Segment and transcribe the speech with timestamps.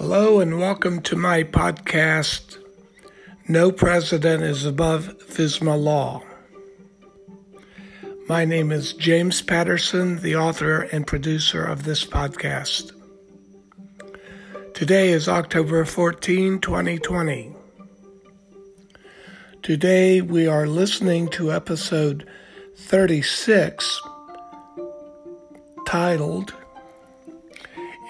[0.00, 2.56] Hello and welcome to my podcast,
[3.46, 6.22] No President is Above FISMA Law.
[8.26, 12.92] My name is James Patterson, the author and producer of this podcast.
[14.72, 17.54] Today is October 14, 2020.
[19.62, 22.26] Today we are listening to episode
[22.74, 24.00] 36
[25.86, 26.54] titled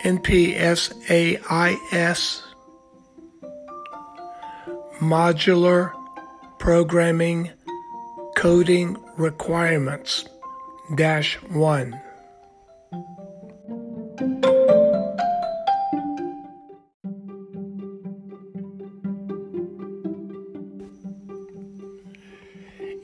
[0.02, 1.40] NPSAIS
[4.98, 5.92] Modular
[6.58, 7.50] Programming
[8.34, 10.24] Coding Requirements
[10.94, 12.00] Dash 1.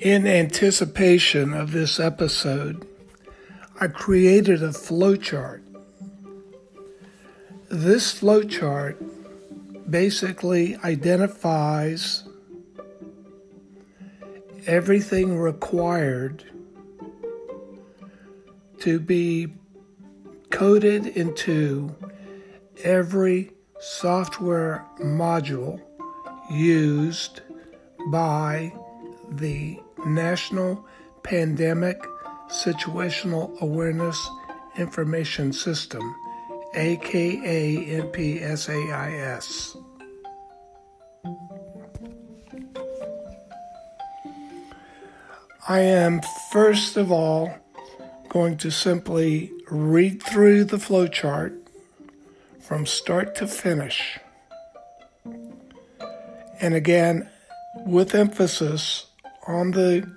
[0.01, 2.87] In anticipation of this episode,
[3.79, 5.66] I created a flowchart
[7.77, 8.97] this flowchart
[9.91, 12.25] basically identifies
[14.67, 16.43] everything required
[18.79, 19.53] to be
[20.49, 21.95] coded into
[22.83, 25.79] every software module
[26.51, 27.43] used
[28.11, 28.73] by
[29.33, 30.83] the National
[31.23, 32.01] Pandemic
[32.49, 34.31] Situational Awareness
[34.79, 36.15] Information System
[36.77, 39.77] aka NPSAIS.
[45.69, 46.21] I am
[46.53, 47.53] first of all
[48.29, 51.59] going to simply read through the flowchart
[52.61, 54.19] from start to finish.
[56.61, 57.29] And again,
[57.85, 59.07] with emphasis
[59.47, 60.09] on the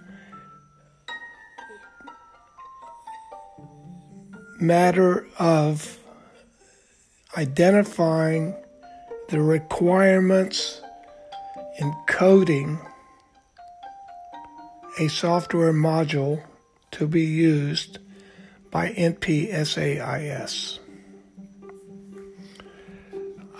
[4.59, 5.98] matter of
[7.37, 8.55] identifying
[9.29, 10.81] the requirements
[11.77, 12.79] in coding
[14.99, 16.43] a software module
[16.91, 17.99] to be used
[18.71, 20.79] by NPSAIS.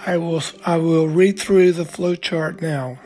[0.06, 3.00] I will, I will read through the flowchart now.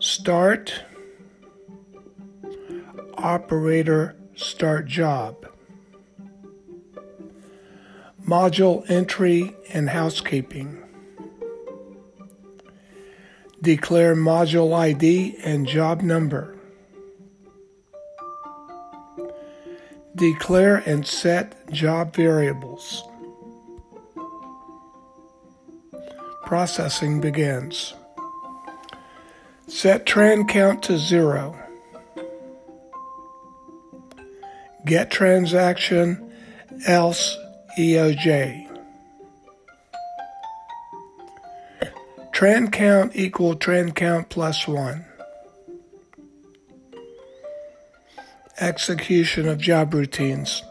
[0.00, 0.82] Start,
[3.16, 5.49] operator, start job
[8.30, 10.80] module entry and housekeeping.
[13.60, 16.56] Declare module ID and job number.
[20.14, 23.02] Declare and set job variables.
[26.44, 27.94] Processing begins.
[29.66, 31.58] Set tran count to zero.
[34.86, 36.32] Get transaction
[36.86, 37.36] else
[37.78, 38.66] EOJ.
[42.32, 45.04] Trend count equal tran count plus one.
[48.58, 50.62] Execution of job routines.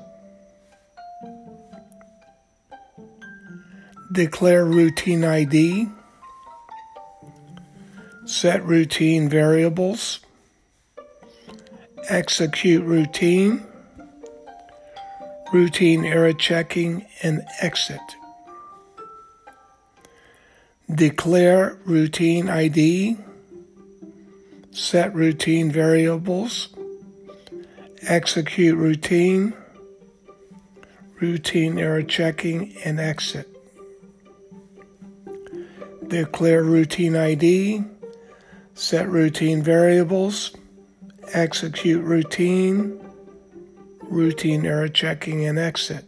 [4.12, 5.88] Declare routine ID.
[8.26, 10.20] Set routine variables.
[12.10, 13.69] Execute routine
[15.52, 18.00] routine error checking, and exit.
[20.94, 23.18] Declare routine ID,
[24.72, 26.70] set routine variables,
[28.02, 29.54] execute routine,
[31.20, 33.48] routine error checking, and exit.
[36.08, 37.84] Declare routine ID,
[38.74, 40.56] set routine variables,
[41.34, 42.99] execute routine,
[44.09, 46.06] routine error checking and exit.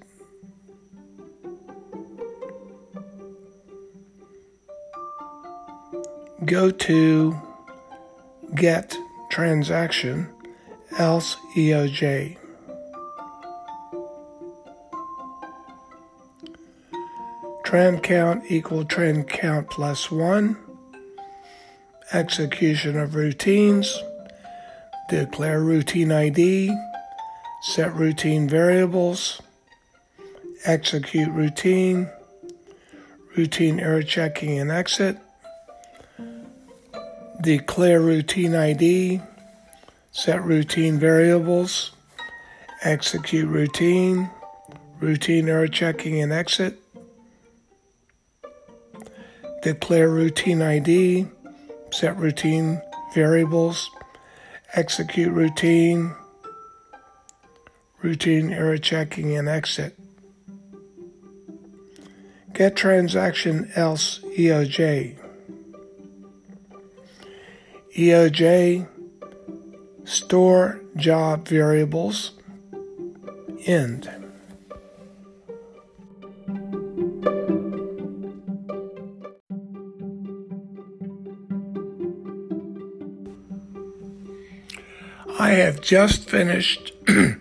[6.43, 7.39] Go to
[8.55, 8.97] get
[9.29, 10.27] transaction
[10.97, 12.37] else EOJ.
[17.63, 20.57] Tran count equal tran count plus one.
[22.11, 23.97] Execution of routines.
[25.09, 26.75] Declare routine ID
[27.61, 29.39] set routine variables,
[30.65, 32.09] execute routine,
[33.37, 35.15] routine error checking and exit,
[37.41, 39.21] declare routine ID,
[40.11, 41.91] set routine variables,
[42.81, 44.29] execute routine,
[44.99, 46.79] routine error checking and exit,
[49.61, 51.27] declare routine ID,
[51.91, 52.81] set routine
[53.13, 53.91] variables,
[54.73, 56.15] execute routine,
[58.01, 59.97] routine error checking and exit.
[62.53, 65.17] get transaction else EOJ.
[67.97, 68.87] EOJ
[70.03, 72.31] store job variables
[73.65, 74.09] end.
[85.39, 86.93] I have just finished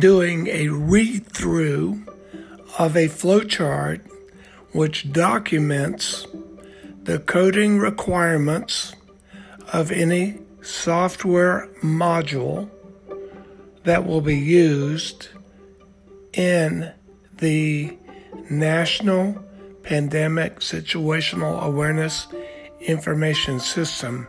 [0.00, 2.02] doing a read through
[2.78, 4.00] of a flowchart
[4.72, 6.26] which documents
[7.04, 8.94] the coding requirements
[9.72, 12.68] of any software module
[13.84, 15.28] that will be used
[16.32, 16.90] in
[17.38, 17.96] the
[18.50, 19.44] National
[19.82, 22.26] Pandemic Situational Awareness
[22.80, 24.26] Information System,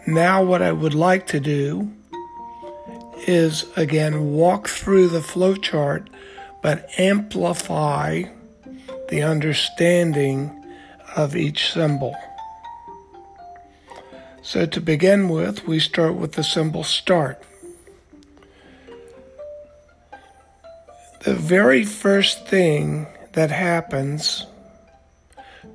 [0.06, 1.90] Now, what I would like to do
[3.26, 6.08] is again walk through the flowchart
[6.60, 8.22] but amplify
[9.08, 10.64] the understanding
[11.16, 12.14] of each symbol.
[14.42, 17.42] So, to begin with, we start with the symbol start.
[21.22, 24.46] The very first thing that happens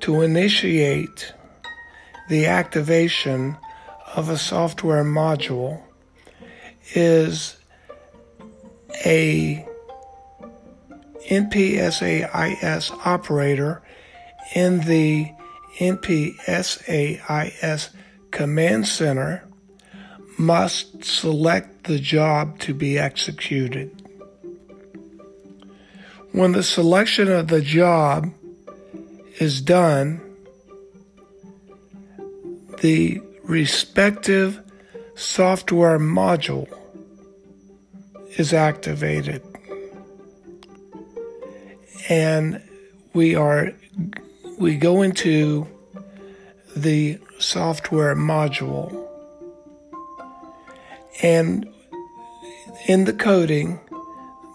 [0.00, 1.32] to initiate
[2.28, 3.56] the activation
[4.14, 5.80] of a software module
[6.94, 7.56] is
[9.04, 9.66] a
[11.28, 13.82] NPSAIS operator
[14.54, 15.30] in the
[15.78, 17.20] NPSAIS
[18.30, 19.44] command center
[20.38, 23.90] must select the job to be executed.
[26.32, 28.32] When the selection of the job
[29.38, 30.20] is done,
[32.80, 34.60] the respective
[35.14, 36.68] software module
[38.38, 39.42] is activated.
[42.08, 42.62] And
[43.12, 43.72] we are
[44.58, 45.66] we go into
[46.76, 49.08] the software module
[51.22, 51.66] and
[52.86, 53.80] in the coding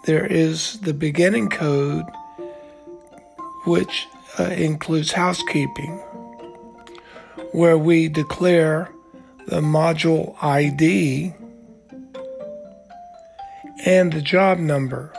[0.04, 2.06] there is the beginning code
[3.64, 4.06] which
[4.38, 6.00] uh, includes housekeeping
[7.56, 8.86] where we declare
[9.46, 11.32] the module ID
[13.86, 15.10] and the job number.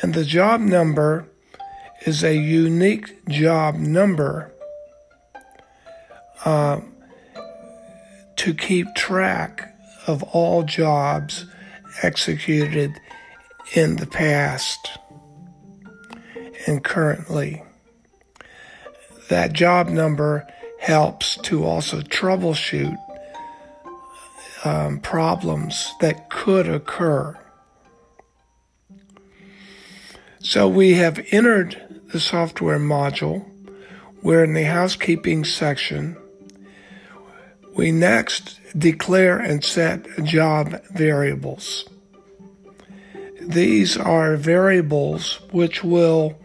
[0.00, 1.28] And the job number
[2.06, 4.54] is a unique job number
[6.46, 6.80] uh,
[8.36, 9.76] to keep track
[10.06, 11.44] of all jobs
[12.02, 12.98] executed
[13.74, 14.98] in the past
[16.66, 17.62] and currently
[19.28, 20.46] that job number
[20.78, 22.96] helps to also troubleshoot
[24.64, 27.38] um, problems that could occur.
[30.40, 33.48] So we have entered the software module.
[34.22, 36.16] We're in the housekeeping section.
[37.74, 41.88] We next declare and set job variables.
[43.40, 46.36] These are variables which will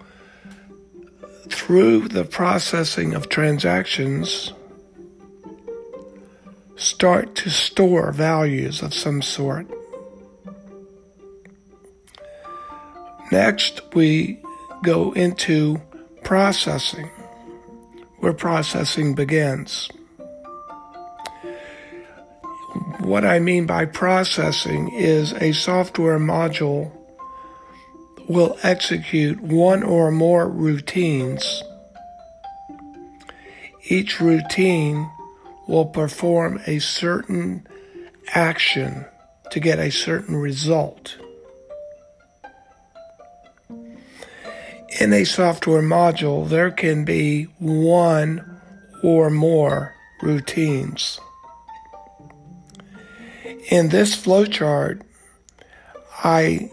[1.49, 4.53] through the processing of transactions,
[6.75, 9.67] start to store values of some sort.
[13.31, 14.41] Next, we
[14.83, 15.81] go into
[16.23, 17.09] processing,
[18.19, 19.89] where processing begins.
[22.99, 26.91] What I mean by processing is a software module
[28.27, 31.63] will execute one or more routines.
[33.85, 35.09] Each routine
[35.67, 37.65] will perform a certain
[38.33, 39.05] action
[39.51, 41.17] to get a certain result.
[44.99, 48.59] In a software module, there can be one
[49.03, 51.19] or more routines.
[53.69, 55.01] In this flowchart,
[56.23, 56.71] I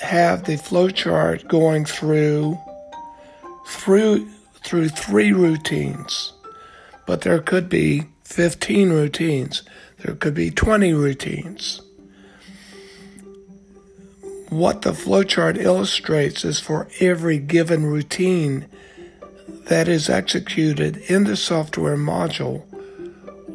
[0.00, 2.58] have the flowchart going through
[3.66, 4.28] through
[4.62, 6.32] through three routines,
[7.06, 9.62] but there could be 15 routines.
[9.98, 11.80] There could be 20 routines.
[14.48, 18.66] What the flowchart illustrates is for every given routine
[19.66, 22.64] that is executed in the software module,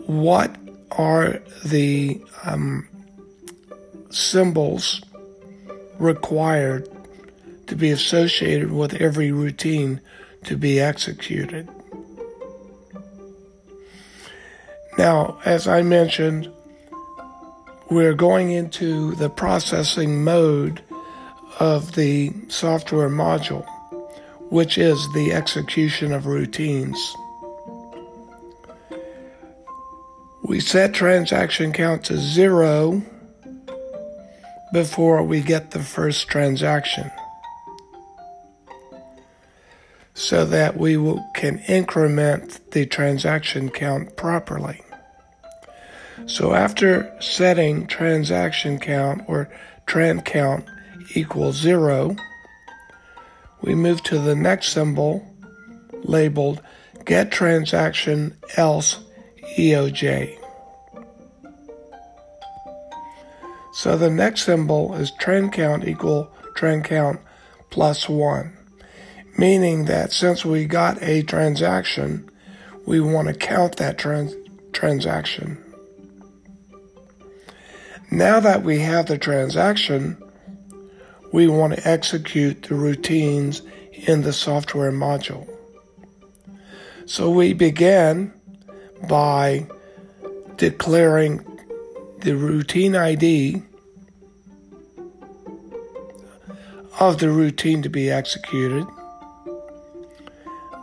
[0.07, 0.55] what
[0.91, 2.87] are the um,
[4.09, 5.01] symbols
[6.01, 6.89] required
[7.67, 10.01] to be associated with every routine
[10.43, 11.69] to be executed.
[14.97, 16.51] Now, as I mentioned,
[17.89, 20.81] we're going into the processing mode
[21.59, 23.65] of the software module,
[24.49, 27.15] which is the execution of routines.
[30.43, 33.03] We set transaction count to zero
[34.73, 37.11] before we get the first transaction
[40.13, 44.81] so that we will, can increment the transaction count properly.
[46.25, 49.49] So after setting transaction count or
[49.87, 50.65] tran count
[51.15, 52.15] equals zero,
[53.61, 55.27] we move to the next symbol
[56.03, 56.61] labeled
[57.05, 58.99] get transaction else
[59.57, 60.40] EOJ.
[63.73, 67.21] So the next symbol is tran count equal tran count
[67.69, 68.57] plus one,
[69.37, 72.29] meaning that since we got a transaction,
[72.85, 74.35] we want to count that trans-
[74.73, 75.57] transaction.
[78.09, 80.21] Now that we have the transaction,
[81.31, 83.61] we want to execute the routines
[83.93, 85.47] in the software module.
[87.05, 88.33] So we begin
[89.07, 89.67] by
[90.57, 91.50] declaring
[92.21, 93.63] the routine ID
[96.99, 98.85] of the routine to be executed.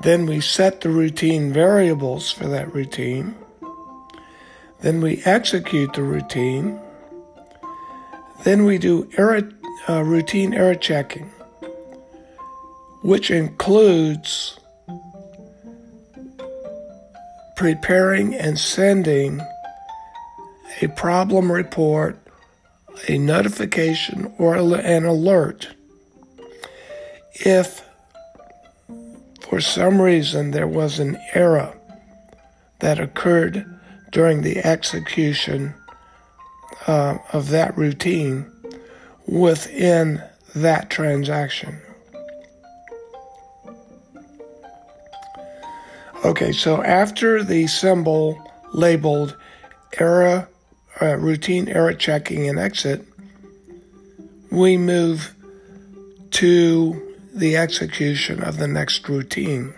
[0.03, 3.37] Then we set the routine variables for that routine.
[4.81, 6.81] Then we execute the routine.
[8.45, 9.49] Then we do error,
[9.89, 11.31] uh, routine error checking,
[13.03, 14.59] which includes
[17.55, 19.41] preparing and sending
[20.81, 22.19] a problem report,
[23.09, 25.69] a notification, or an alert
[27.41, 27.85] if
[29.41, 31.75] for some reason there was an error
[32.81, 33.65] that occurred
[34.11, 35.75] during the execution
[36.87, 38.51] uh, of that routine
[39.27, 40.23] within
[40.55, 41.81] that transaction.
[46.25, 48.37] Okay, so after the symbol
[48.73, 49.37] labeled
[49.99, 50.49] error,
[51.01, 53.05] uh, routine error checking and exit,
[54.51, 55.35] we move
[56.31, 59.75] to the execution of the next routine.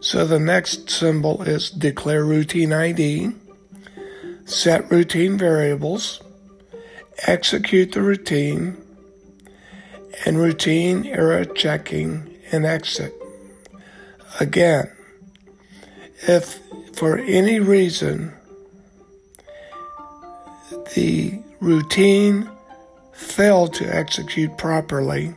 [0.00, 3.32] So the next symbol is declare routine ID
[4.44, 6.20] set routine variables,
[7.26, 8.76] execute the routine,
[10.24, 13.14] and routine error checking and exit.
[14.40, 14.90] Again,
[16.22, 16.60] if
[16.94, 18.34] for any reason
[20.94, 22.48] the routine
[23.12, 25.34] failed to execute properly,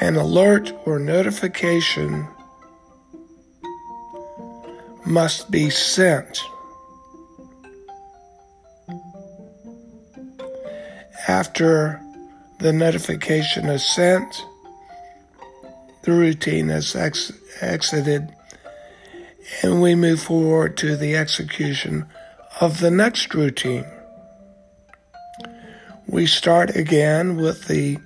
[0.00, 2.26] an alert or notification
[5.06, 6.40] must be sent.
[11.28, 12.00] After
[12.58, 14.44] the notification is sent,
[16.02, 18.28] the routine is ex- exited,
[19.62, 22.06] and we move forward to the execution
[22.60, 23.86] of the next routine.
[26.06, 27.98] We start again with the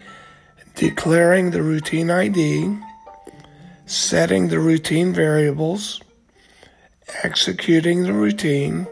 [0.74, 2.78] declaring the routine ID,
[3.86, 6.00] setting the routine variables,
[7.22, 8.86] executing the routine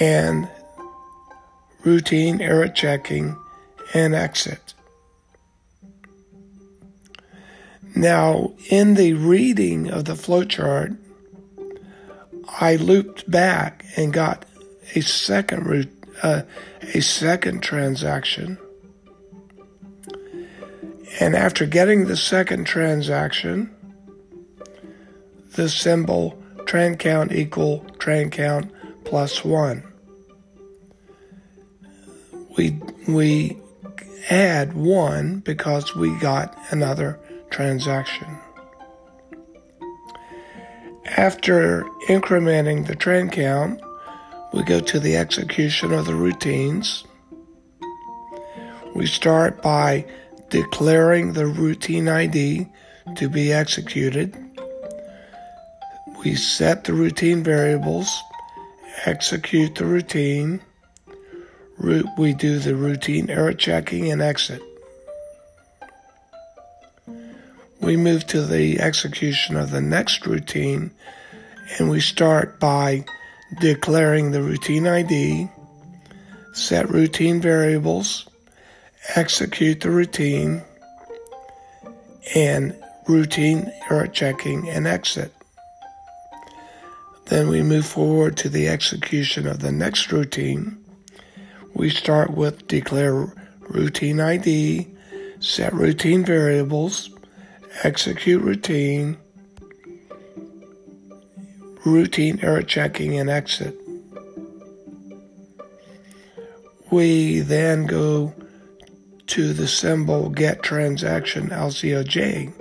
[0.00, 0.48] and
[1.84, 3.36] routine error checking
[3.94, 4.74] and exit.
[7.96, 10.96] Now, in the reading of the flowchart,
[12.48, 14.44] I looped back and got
[14.94, 15.90] a second
[16.22, 16.42] uh,
[16.94, 18.58] a second transaction.
[21.20, 23.74] And after getting the second transaction,
[25.54, 28.72] the symbol tran count equal tran count
[29.04, 29.82] plus one.
[32.56, 33.58] We, we
[34.30, 37.18] add one because we got another
[37.50, 38.38] transaction.
[41.18, 43.80] After incrementing the tran count,
[44.52, 47.04] we go to the execution of the routines.
[48.94, 50.06] We start by
[50.48, 52.68] declaring the routine ID
[53.16, 54.36] to be executed
[56.24, 58.22] we set the routine variables,
[59.06, 60.60] execute the routine,
[61.78, 64.60] we do the routine error checking and exit.
[67.88, 70.90] We move to the execution of the next routine
[71.78, 73.06] and we start by
[73.62, 75.48] declaring the routine ID,
[76.52, 78.28] set routine variables,
[79.16, 80.60] execute the routine,
[82.34, 82.76] and
[83.06, 85.32] routine error checking and exit.
[87.28, 90.76] Then we move forward to the execution of the next routine.
[91.72, 94.88] We start with declare routine ID,
[95.40, 97.08] set routine variables,
[97.84, 99.16] execute routine,
[101.84, 103.74] routine error checking, and exit.
[106.90, 108.34] We then go
[109.28, 112.52] to the symbol get transaction else EOJ,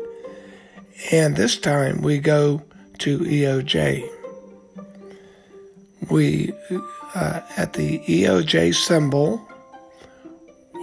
[1.12, 2.62] and this time we go
[3.00, 4.10] to EOJ.
[6.10, 6.54] We,
[7.16, 9.42] uh, at the EOJ symbol,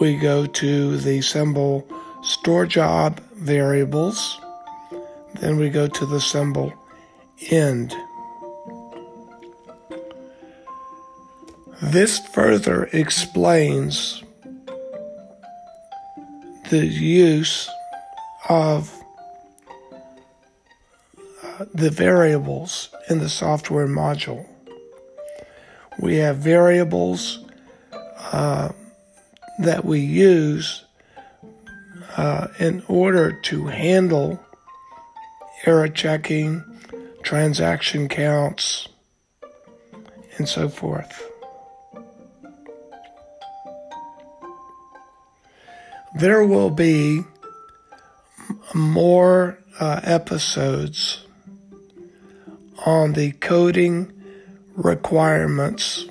[0.00, 1.86] we go to the symbol
[2.22, 4.40] store job variables,
[5.40, 6.72] then we go to the symbol
[7.50, 7.94] end.
[11.82, 14.22] This further explains
[16.70, 17.68] the use
[18.48, 18.92] of
[21.42, 24.46] uh, the variables in the software module.
[26.00, 27.44] We have variables
[28.32, 28.70] uh,
[29.60, 30.83] that we use
[32.16, 34.40] uh, in order to handle
[35.66, 36.62] error checking,
[37.22, 38.88] transaction counts,
[40.36, 41.30] and so forth.
[46.16, 47.22] There will be
[48.72, 51.26] more uh, episodes
[52.86, 54.12] on the coding
[54.76, 56.06] requirements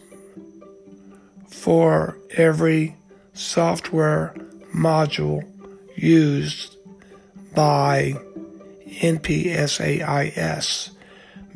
[1.47, 2.97] for every
[3.33, 4.33] software
[4.75, 5.52] module
[5.95, 6.77] used
[7.55, 8.13] by
[9.01, 10.89] NPSAIS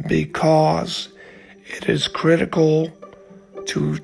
[0.07, 1.09] because
[1.65, 2.91] it is critical
[3.65, 3.99] to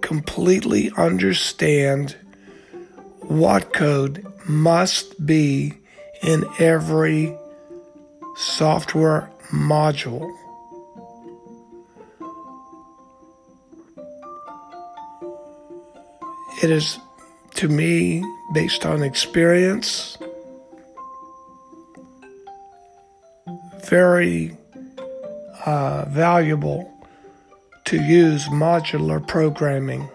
[0.00, 2.16] completely understand
[3.20, 5.74] what code must be
[6.22, 7.36] in every
[8.36, 10.28] software module.
[16.62, 16.98] It is,
[17.54, 20.16] to me, based on experience,
[23.88, 24.56] very
[25.66, 26.90] uh, valuable
[27.84, 30.08] to use modular programming.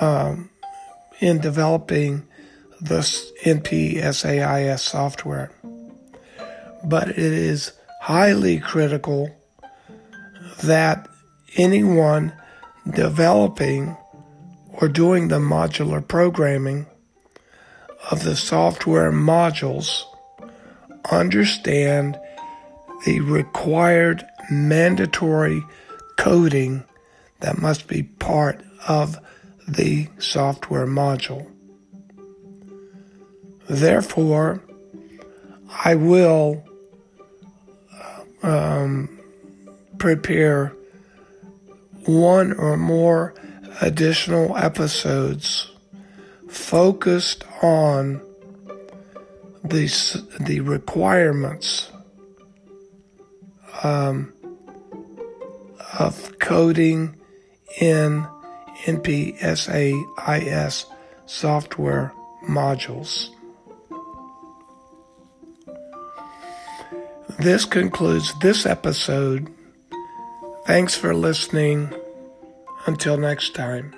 [0.00, 0.50] Um,
[1.20, 2.26] in developing
[2.80, 5.50] this NPSAIS software.
[6.84, 9.30] But it is highly critical
[10.62, 11.08] that
[11.56, 12.32] anyone
[12.90, 13.96] developing
[14.80, 16.86] or doing the modular programming
[18.10, 20.02] of the software modules
[21.10, 22.18] understand
[23.04, 25.62] the required mandatory
[26.16, 26.84] coding
[27.40, 29.18] that must be part of
[29.68, 31.50] the software module.
[33.68, 34.62] Therefore,
[35.84, 36.64] I will
[38.42, 39.18] um,
[39.98, 40.72] prepare
[42.04, 43.34] one or more
[43.80, 45.70] additional episodes
[46.48, 48.20] focused on
[49.64, 49.86] the,
[50.40, 51.90] the requirements
[53.82, 54.32] um,
[55.98, 57.16] of coding
[57.80, 58.26] in
[58.84, 60.84] NPSAIS
[61.26, 62.12] software
[62.48, 63.30] modules.
[67.38, 69.52] This concludes this episode.
[70.66, 71.92] Thanks for listening.
[72.86, 73.92] Until next time.